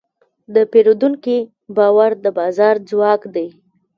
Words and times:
د 0.53 0.55
پیرودونکي 0.71 1.37
باور 1.77 2.11
د 2.23 2.25
بازار 2.37 2.75
ځواک 2.89 3.21
دی. 3.35 3.47